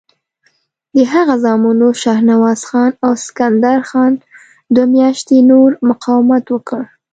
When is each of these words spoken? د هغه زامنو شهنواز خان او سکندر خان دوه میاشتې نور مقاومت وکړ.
د 0.95 0.97
هغه 1.13 1.35
زامنو 1.43 1.87
شهنواز 2.01 2.61
خان 2.69 2.91
او 3.05 3.11
سکندر 3.25 3.79
خان 3.89 4.13
دوه 4.73 4.87
میاشتې 4.95 5.37
نور 5.51 5.69
مقاومت 5.89 6.45
وکړ. 6.49 6.81